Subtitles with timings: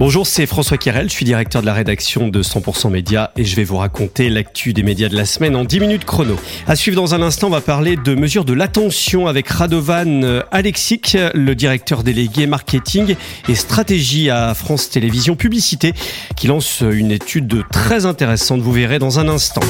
[0.00, 3.54] Bonjour, c'est François Kirel, je suis directeur de la rédaction de 100% Média et je
[3.54, 6.36] vais vous raconter l'actu des médias de la semaine en 10 minutes chrono.
[6.66, 11.18] À suivre dans un instant, on va parler de mesures de l'attention avec Radovan Alexic,
[11.34, 13.14] le directeur délégué marketing
[13.46, 15.92] et stratégie à France Télévisions Publicité,
[16.34, 19.60] qui lance une étude très intéressante, vous verrez dans un instant.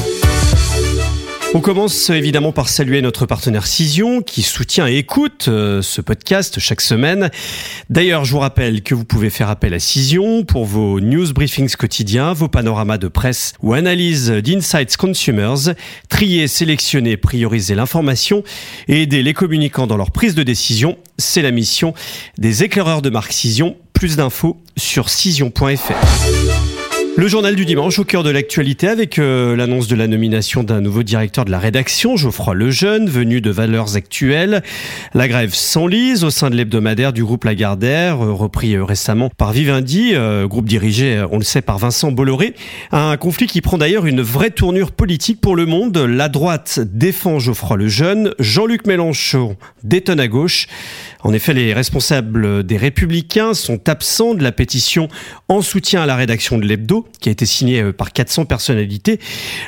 [1.53, 6.61] On commence évidemment par saluer notre partenaire Cision qui soutient et écoute euh, ce podcast
[6.61, 7.29] chaque semaine.
[7.89, 11.75] D'ailleurs, je vous rappelle que vous pouvez faire appel à Cision pour vos news briefings
[11.75, 15.75] quotidiens, vos panoramas de presse ou analyses d'Insights Consumers,
[16.07, 18.43] trier, sélectionner, prioriser l'information
[18.87, 20.97] et aider les communicants dans leur prise de décision.
[21.17, 21.93] C'est la mission
[22.37, 23.75] des éclaireurs de marque Cision.
[23.91, 26.80] Plus d'infos sur cision.fr.
[27.17, 30.79] Le journal du dimanche au cœur de l'actualité avec euh, l'annonce de la nomination d'un
[30.79, 34.63] nouveau directeur de la rédaction, Geoffroy Lejeune, venu de Valeurs Actuelles.
[35.13, 39.51] La grève s'enlise au sein de l'hebdomadaire du groupe Lagardère, euh, repris euh, récemment par
[39.51, 40.13] Vivendi,
[40.45, 42.55] groupe dirigé, on le sait, par Vincent Bolloré.
[42.93, 45.97] Un conflit qui prend d'ailleurs une vraie tournure politique pour le monde.
[45.97, 50.67] La droite défend Geoffroy Lejeune, Jean-Luc Mélenchon détonne à gauche.
[51.23, 55.07] En effet, les responsables des Républicains sont absents de la pétition
[55.49, 59.19] en soutien à la rédaction de l'hebdo, qui a été signée euh, par 400 personnalités.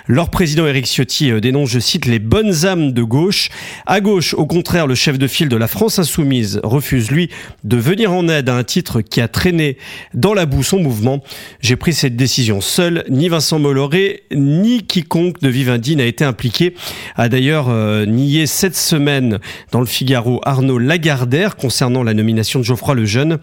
[0.08, 3.50] Leur président Éric Ciotti euh, dénonce, je cite, les bonnes âmes de gauche.
[3.86, 7.30] À gauche, au contraire, le chef de file de la France insoumise refuse, lui,
[7.64, 9.78] de venir en aide à un titre qui a traîné
[10.14, 11.24] dans la boue son mouvement.
[11.62, 13.04] J'ai pris cette décision seul.
[13.10, 16.74] Ni Vincent Molloré, ni quiconque de Vivendi n'a été impliqué.
[17.16, 19.40] A d'ailleurs euh, nié cette semaine
[19.72, 23.40] dans le Figaro Arnaud Lagardère concernant la nomination de Geoffroy Lejeune.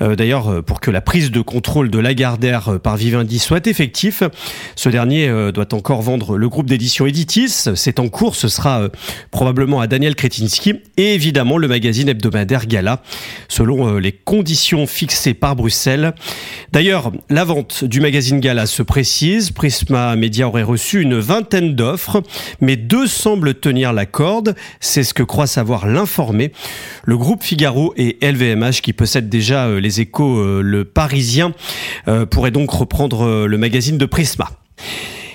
[0.00, 3.66] Euh, d'ailleurs, euh, pour que la prise de contrôle de Lagardère euh, par Vivendi soit
[3.66, 4.22] effectif,
[4.76, 7.68] ce dernier doit encore vendre le groupe d'édition Editis.
[7.74, 8.88] C'est en cours, ce sera
[9.30, 13.02] probablement à Daniel Kretinsky et évidemment le magazine hebdomadaire Gala,
[13.48, 16.14] selon les conditions fixées par Bruxelles.
[16.72, 19.50] D'ailleurs, la vente du magazine Gala se précise.
[19.50, 22.22] Prisma Media aurait reçu une vingtaine d'offres,
[22.60, 24.54] mais deux semblent tenir la corde.
[24.80, 26.52] C'est ce que croit savoir l'informé.
[27.18, 31.54] Groupe Figaro et LVMH, qui possèdent déjà les les échos, euh, le Parisien
[32.08, 34.50] euh, pourrait donc reprendre euh, le magazine de Prisma.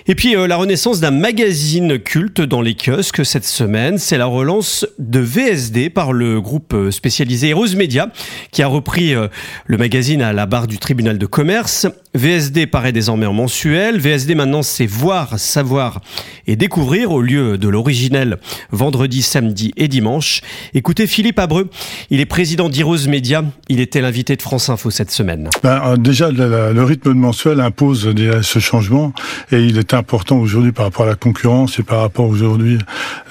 [0.06, 4.86] Et puis la renaissance d'un magazine culte dans les kiosques cette semaine, c'est la relance
[5.00, 8.12] de VSD par le groupe spécialisé Heroes Media
[8.52, 11.88] qui a repris le magazine à la barre du tribunal de commerce.
[12.16, 14.00] VSD paraît désormais en mensuel.
[14.00, 16.02] VSD maintenant c'est voir, savoir
[16.46, 18.38] et découvrir au lieu de l'originel
[18.72, 20.42] vendredi, samedi et dimanche.
[20.74, 21.70] Écoutez Philippe Abreu,
[22.12, 23.44] il est président d'Heroes Media.
[23.68, 25.50] Il était l'invité de France Info cette semaine.
[25.64, 29.14] Ben, euh, déjà, le, rythme de mensuel impose ce changement
[29.52, 32.78] et il est important aujourd'hui par rapport à la concurrence et par rapport aujourd'hui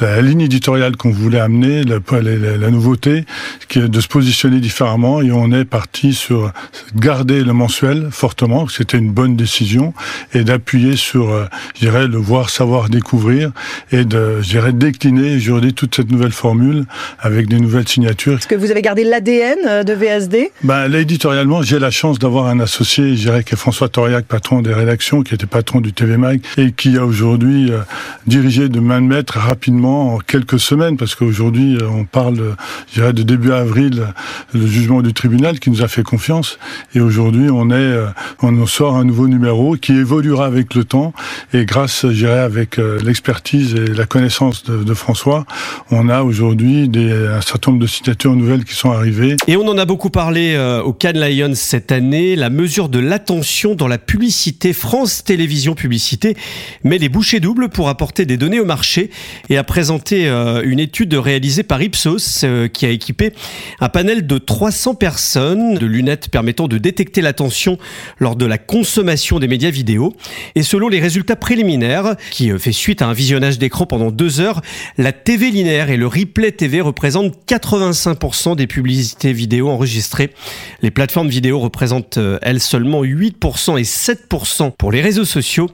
[0.01, 3.27] à la ligne éditoriale qu'on voulait amener, la, la, la nouveauté,
[3.69, 6.51] qui est de se positionner différemment et on est parti sur
[6.97, 9.93] garder le mensuel fortement c'était une bonne décision
[10.35, 11.45] et d'appuyer sur, euh,
[11.75, 13.53] je dirais, le voir, savoir, découvrir
[13.91, 16.87] et de, je dirais, décliner aujourd'hui toute cette nouvelle formule
[17.21, 18.39] avec des nouvelles signatures.
[18.39, 22.19] Est-ce que vous avez gardé l'ADN euh, de VSD ben, Là, éditorialement, j'ai la chance
[22.19, 25.81] d'avoir un associé, je dirais, qui est François Toriac, patron des rédactions, qui était patron
[25.81, 27.81] du TV Mag et qui a aujourd'hui euh,
[28.27, 32.57] dirigé de main de maître rapidement en quelques semaines, parce qu'aujourd'hui, on parle,
[32.89, 34.07] je dirais, de début avril,
[34.55, 36.59] le jugement du tribunal qui nous a fait confiance
[36.95, 37.99] et aujourd'hui, on est,
[38.41, 41.13] on on sort un nouveau numéro qui évoluera avec le temps
[41.53, 45.45] et grâce, je dirais, avec euh, l'expertise et la connaissance de, François,
[45.91, 49.37] on a aujourd'hui un certain nombre de signatures nouvelles qui sont arrivées.
[49.49, 53.01] Et on en a beaucoup parlé euh, au Cannes Lions cette année, la mesure de
[53.01, 56.37] l'attention dans la publicité France Télévisions Publicité
[56.85, 59.11] met les bouchées doubles pour apporter des données au marché
[59.49, 63.33] et a présenté euh, une étude réalisée par Ipsos qui a équipé
[63.81, 67.77] un panel de 300 personnes de lunettes permettant de détecter l'attention
[68.21, 70.13] lors de la la consommation des médias vidéo.
[70.57, 74.41] Et selon les résultats préliminaires, qui euh, fait suite à un visionnage d'écran pendant deux
[74.41, 74.61] heures,
[74.99, 80.35] la TV linéaire et le replay TV représentent 85% des publicités vidéo enregistrées.
[80.83, 85.71] Les plateformes vidéo représentent, euh, elles, seulement 8% et 7% pour les réseaux sociaux.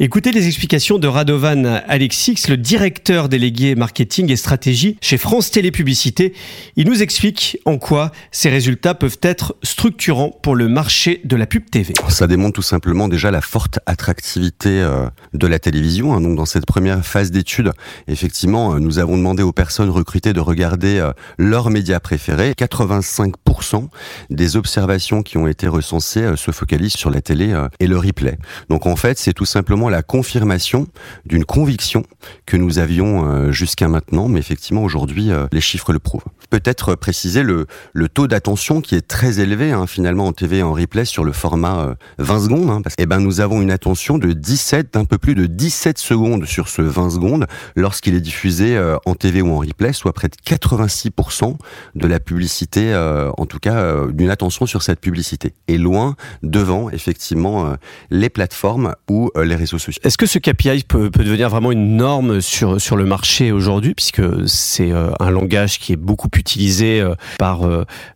[0.00, 6.32] Écoutez les explications de Radovan Alexix, le directeur délégué marketing et stratégie chez France Télépublicité.
[6.74, 11.46] Il nous explique en quoi ces résultats peuvent être structurants pour le marché de la
[11.46, 11.94] pub TV.
[12.16, 16.14] Ça démontre tout simplement déjà la forte attractivité euh, de la télévision.
[16.14, 16.22] Hein.
[16.22, 17.72] Donc dans cette première phase d'étude,
[18.08, 22.52] effectivement, euh, nous avons demandé aux personnes recrutées de regarder euh, leurs médias préférés.
[22.52, 23.88] 85%
[24.30, 28.38] des observations qui ont été recensées se focalisent sur la télé et le replay.
[28.70, 30.86] Donc en fait, c'est tout simplement la confirmation
[31.26, 32.02] d'une conviction
[32.46, 36.24] que nous avions jusqu'à maintenant, mais effectivement aujourd'hui, les chiffres le prouvent.
[36.50, 40.62] Peut-être préciser le, le taux d'attention qui est très élevé hein, finalement en TV et
[40.62, 43.70] en replay sur le format 20 secondes, hein, parce que eh ben, nous avons une
[43.70, 47.46] attention de 17, d'un peu plus de 17 secondes sur ce 20 secondes.
[47.74, 51.56] Lorsqu'il est diffusé euh, en TV ou en replay, soit près de 86%
[51.94, 56.16] de la publicité, euh, en tout cas euh, d'une attention sur cette publicité, et loin
[56.42, 57.74] devant effectivement
[58.10, 60.00] les plateformes ou les réseaux sociaux.
[60.04, 64.22] Est-ce que ce KPI peut, devenir vraiment une norme sur, sur le marché aujourd'hui, puisque
[64.46, 67.04] c'est un langage qui est beaucoup utilisé
[67.38, 67.62] par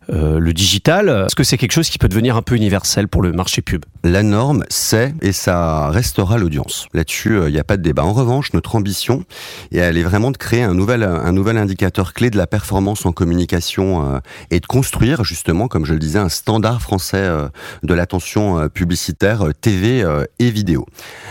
[0.07, 1.09] le digital?
[1.25, 3.90] Est-ce que c'est quelque chose qui peut devenir un peu universel pour le marché pub
[4.03, 6.87] la norme, c'est et ça restera l'audience.
[6.93, 8.03] Là-dessus, il euh, n'y a pas de débat.
[8.03, 9.25] En revanche, notre ambition,
[9.71, 13.05] et elle est vraiment de créer un nouvel, un nouvel indicateur clé de la performance
[13.05, 14.19] en communication euh,
[14.49, 17.47] et de construire justement, comme je le disais, un standard français euh,
[17.83, 20.03] de l'attention publicitaire TV
[20.39, 20.85] et vidéo.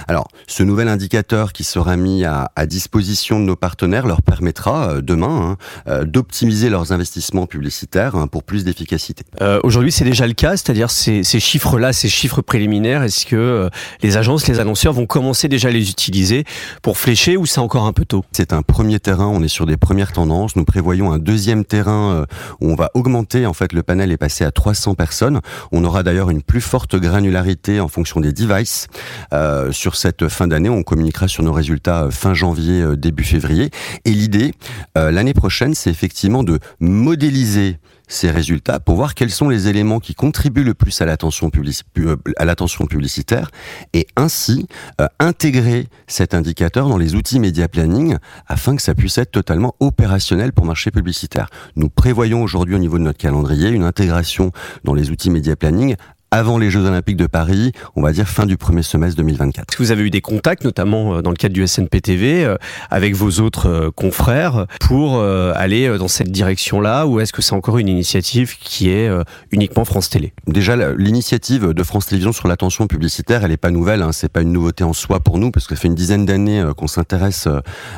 [0.06, 5.56] Alors, ce nouvel indicateur qui sera mis à, disposition de nos partenaires leur permettra demain
[5.86, 9.24] hein, d'optimiser leurs investissements publicitaires hein, pour plus d'efficacité.
[9.62, 13.68] Aujourd'hui, c'est déjà le cas, c'est-à-dire ces, ces chiffres-là, ces chiffres est-ce que euh,
[14.02, 16.44] les agences, les annonceurs vont commencer déjà à les utiliser
[16.82, 18.24] pour flécher ou c'est encore un peu tôt?
[18.32, 20.56] C'est un premier terrain, on est sur des premières tendances.
[20.56, 22.26] Nous prévoyons un deuxième terrain euh,
[22.60, 25.40] où on va augmenter, en fait le panel est passé à 300 personnes.
[25.72, 28.88] On aura d'ailleurs une plus forte granularité en fonction des devices.
[29.32, 33.70] Euh, sur cette fin d'année, on communiquera sur nos résultats fin janvier, début février.
[34.04, 34.52] Et l'idée,
[34.94, 37.78] l'année prochaine, c'est effectivement de modéliser
[38.10, 42.86] ces résultats pour voir quels sont les éléments qui contribuent le plus à l'attention euh,
[42.86, 43.50] publicitaire
[43.94, 44.66] et ainsi
[45.00, 48.16] euh, intégrer cet indicateur dans les outils média planning
[48.46, 51.48] afin que ça puisse être totalement opérationnel pour marché publicitaire.
[51.76, 54.50] Nous prévoyons aujourd'hui au niveau de notre calendrier une intégration
[54.84, 55.96] dans les outils média planning
[56.32, 59.66] avant les Jeux Olympiques de Paris, on va dire fin du premier semestre 2024.
[59.68, 62.56] Est-ce que vous avez eu des contacts, notamment euh, dans le cadre du SNPTV, euh,
[62.88, 67.78] avec vos autres euh, confrères, pour aller dans cette direction-là, ou est-ce que c'est encore
[67.78, 69.10] une initiative qui est
[69.50, 70.32] uniquement France Télé?
[70.46, 74.42] Déjà, l'initiative de France Télévisions sur l'attention publicitaire, elle n'est pas nouvelle, hein, c'est pas
[74.42, 77.48] une nouveauté en soi pour nous, parce que ça fait une dizaine d'années qu'on s'intéresse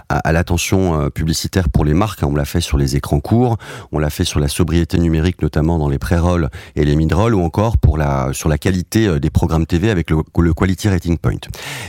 [0.08, 2.22] à, l'attention publicitaire pour les marques.
[2.22, 2.28] Hein.
[2.30, 3.58] On l'a fait sur les écrans courts,
[3.92, 7.42] on l'a fait sur la sobriété numérique, notamment dans les pré-rolls et les mid-rolls, ou
[7.42, 11.40] encore pour la sur la qualité euh, des programmes TV avec le, Quality Rating Point.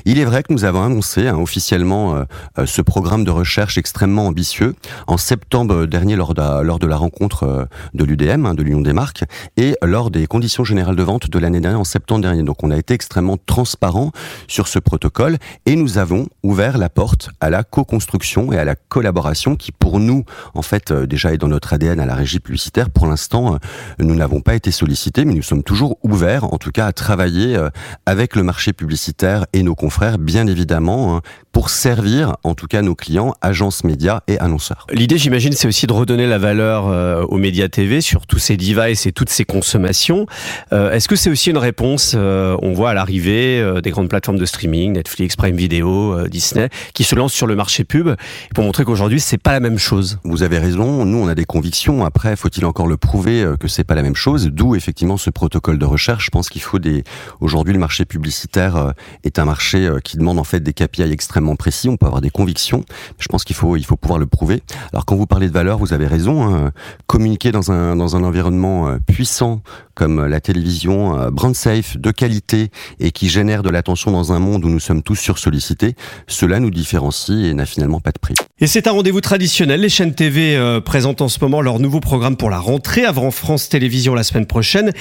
[0.05, 2.23] Il est vrai que nous avons annoncé hein, officiellement euh,
[2.57, 4.75] euh, ce programme de recherche extrêmement ambitieux
[5.07, 9.23] en septembre dernier lors de, la rencontre de l'UDM, hein, de l'Union des marques,
[9.57, 12.43] et lors des conditions générales de vente de l'année dernière en septembre dernier.
[12.43, 14.11] Donc on a été extrêmement transparent
[14.47, 18.75] sur ce protocole et nous avons ouvert la porte à la co-construction et à la
[18.75, 22.89] collaboration qui pour nous en fait déjà est dans notre ADN à la régie publicitaire.
[22.89, 23.57] Pour l'instant,
[23.99, 27.55] nous n'avons pas été sollicités, mais nous sommes toujours ouverts en tout cas à travailler
[27.55, 27.69] euh,
[28.05, 31.21] avec le marché publicitaire et nos confrères, bien évidemment, hein,
[31.51, 34.87] pour servir en tout cas nos clients, agences médias et annonceurs.
[34.91, 38.57] L'idée, j'imagine, c'est aussi de redonner la valeur euh, aux médias TV sur tous ces
[38.57, 40.25] devices et toutes ces consommations.
[40.71, 44.45] Euh, est-ce que c'est aussi une réponse On voit à l'arrivée des grandes plateformes de
[44.45, 48.09] streaming, Netflix, Prime Video, Disney, qui se lancent sur le marché pub
[48.55, 50.19] pour montrer qu'aujourd'hui c'est pas la même chose?
[50.23, 51.05] Vous avez raison.
[51.05, 52.05] Nous, on a des convictions.
[52.05, 54.49] Après, faut-il encore le prouver que c'est pas la même chose?
[54.51, 57.03] D'où effectivement ce protocole de recherche je pense qu'il faut des.
[57.39, 58.91] Aujourd'hui, le marché publicitaire euh,
[59.23, 61.89] est un marché euh, qui demande en fait des KPI extrêmement précis.
[61.89, 62.83] On peut avoir des convictions.
[63.19, 64.63] Je pense qu'il faut il faut pouvoir le prouver.
[64.91, 66.43] Alors quand vous parlez de valeur, vous avez raison.
[66.43, 66.71] Hein.
[67.07, 69.61] Communiquer dans un dans un environnement euh, puissant
[69.95, 72.69] comme la télévision, brand safe, de qualité
[72.99, 75.95] et qui génère de l'attention dans un monde où nous sommes tous sursollicités,
[76.27, 78.35] cela nous différencie et n'a finalement pas de prix.
[78.59, 79.81] Et c'est un rendez-vous traditionnel.
[79.81, 83.69] Les chaînes TV présentent en ce moment leur nouveau programme pour la rentrée avant France
[83.69, 84.91] Télévisions la semaine prochaine.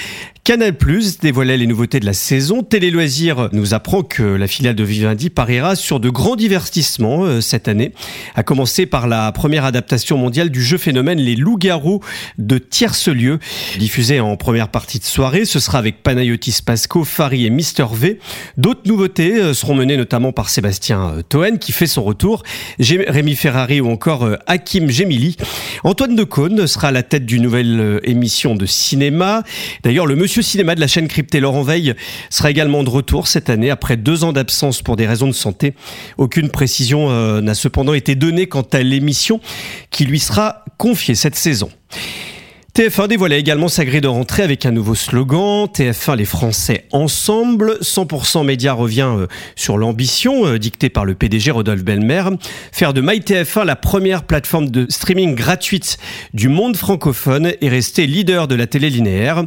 [0.44, 2.62] Canal Plus dévoilait les nouveautés de la saison.
[2.62, 7.40] Télé Loisirs nous apprend que la filiale de Vivendi pariera sur de grands divertissements euh,
[7.40, 7.92] cette année,
[8.34, 12.00] à commencer par la première adaptation mondiale du jeu phénomène Les Loups-Garous
[12.38, 13.38] de Tierce Lieu,
[13.78, 15.44] diffusé en première partie de soirée.
[15.44, 18.18] Ce sera avec Panayotis Pasco, Fari et Mister V.
[18.56, 22.42] D'autres nouveautés euh, seront menées notamment par Sébastien euh, Toen qui fait son retour,
[22.78, 25.36] Rémi Ferrari ou encore Hakim Gemili.
[25.84, 29.42] Antoine Decaune sera à la tête d'une nouvelle émission de cinéma.
[29.82, 31.94] D'ailleurs, le monsieur cinéma de la chaîne cryptée Laurent Veil
[32.30, 35.74] sera également de retour cette année après deux ans d'absence pour des raisons de santé.
[36.18, 39.40] Aucune précision euh, n'a cependant été donnée quant à l'émission
[39.90, 41.70] qui lui sera confiée cette saison.
[42.74, 47.76] TF1 dévoilait également sa grille de rentrée avec un nouveau slogan TF1 les Français ensemble.
[47.82, 49.26] 100% Média revient euh,
[49.56, 52.24] sur l'ambition euh, dictée par le PDG Rodolphe Belmer,
[52.72, 55.98] faire de MyTF1 la première plateforme de streaming gratuite
[56.32, 59.44] du monde francophone et rester leader de la télé linéaire.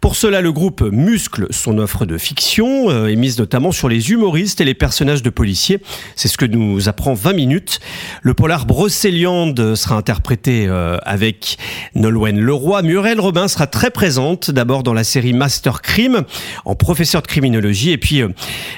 [0.00, 4.60] Pour cela, le groupe muscle son offre de fiction, euh, émise notamment sur les humoristes
[4.60, 5.80] et les personnages de policiers.
[6.16, 7.80] C'est ce que nous apprend 20 minutes.
[8.22, 11.56] Le polar Brocéliande sera interprété euh, avec
[11.94, 12.82] Nolwenn Leroy.
[12.82, 16.22] Muriel Robin sera très présente, d'abord dans la série Master Crime,
[16.64, 18.28] en professeur de criminologie, et puis euh,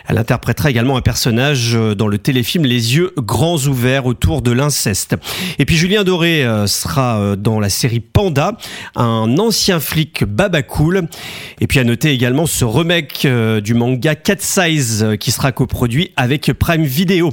[0.06, 5.16] elle interprétera également un personnage dans le téléfilm Les yeux grands ouverts autour de l'inceste.
[5.58, 8.56] Et puis Julien Doré sera dans la série Panda,
[8.96, 11.07] un ancien flic baba cool
[11.60, 15.52] et puis à noter également ce remake euh, du manga Cat Size euh, qui sera
[15.52, 17.32] coproduit avec Prime Video.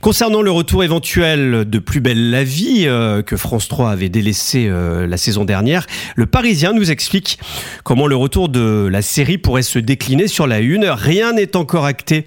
[0.00, 4.70] Concernant le retour éventuel de Plus belle la vie euh, que France 3 avait délaissé
[4.70, 7.38] la saison dernière, le Parisien nous explique
[7.84, 10.84] comment le retour de la série pourrait se décliner sur la une.
[10.84, 12.26] Rien n'est encore acté,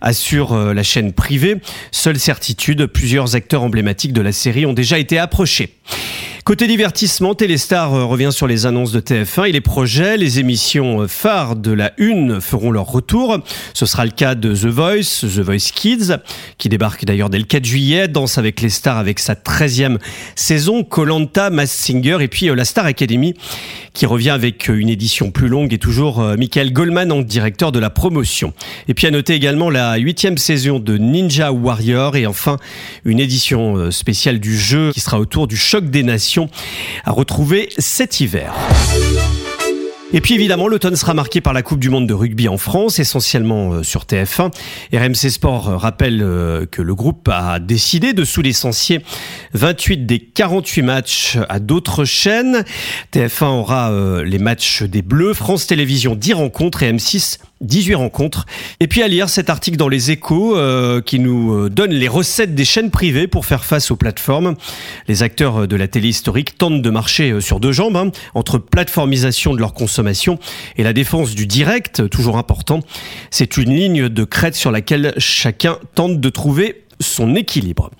[0.00, 1.56] assure la chaîne privée.
[1.90, 5.74] Seule certitude, plusieurs acteurs emblématiques de la série ont déjà été approchés.
[6.46, 10.16] Côté divertissement, Téléstar euh, revient sur les annonces de TF1 et les projets.
[10.16, 13.38] Les émissions euh, phares de la Une feront leur retour.
[13.74, 16.18] Ce sera le cas de The Voice, The Voice Kids,
[16.56, 19.98] qui débarque d'ailleurs dès le 4 juillet, Danse avec les stars avec sa 13e
[20.36, 23.34] saison, Colanta, Mass Singer et puis euh, la Star Academy,
[23.92, 27.90] qui revient avec une édition plus longue et toujours Michael Goldman en directeur de la
[27.90, 28.52] promotion.
[28.86, 32.58] Et puis à noter également la 8e saison de Ninja Warrior et enfin
[33.04, 36.35] une édition spéciale du jeu qui sera autour du choc des nations
[37.04, 38.54] à retrouver cet hiver.
[40.12, 43.00] Et puis évidemment, l'automne sera marqué par la Coupe du Monde de rugby en France,
[43.00, 44.52] essentiellement euh, sur TF1.
[44.94, 49.00] RMC Sport euh, rappelle euh, que le groupe a décidé de sous-licencier
[49.54, 52.64] 28 des 48 matchs à d'autres chaînes.
[53.12, 53.92] TF1 aura
[54.24, 58.46] les matchs des Bleus, France Télévisions 10 rencontres et M6 18 rencontres.
[58.80, 62.08] Et puis à lire cet article dans les échos euh, qui nous euh, donne les
[62.08, 64.56] recettes des chaînes privées pour faire face aux plateformes.
[65.08, 68.58] Les acteurs euh, de la télé historique tentent de marcher sur deux jambes, hein, entre
[68.58, 70.38] plateformisation de leur consommation
[70.76, 72.80] et la défense du direct, toujours important.
[73.30, 77.90] C'est une ligne de crête sur laquelle chacun tente de trouver son équilibre.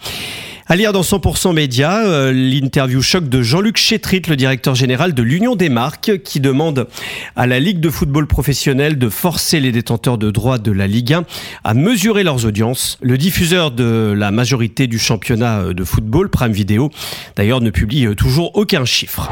[0.68, 5.22] À lire dans 100% Média, euh, l'interview choc de Jean-Luc Chétrit, le directeur général de
[5.22, 6.88] l'Union des marques, qui demande
[7.36, 11.12] à la Ligue de football professionnel de forcer les détenteurs de droits de la Ligue
[11.12, 11.24] 1
[11.62, 12.98] à mesurer leurs audiences.
[13.00, 16.90] Le diffuseur de la majorité du championnat de football, Prime Video,
[17.36, 19.30] d'ailleurs ne publie toujours aucun chiffre.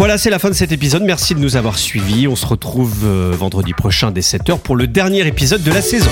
[0.00, 1.02] Voilà, c'est la fin de cet épisode.
[1.02, 2.26] Merci de nous avoir suivis.
[2.26, 6.10] On se retrouve euh, vendredi prochain dès 7h pour le dernier épisode de la saison.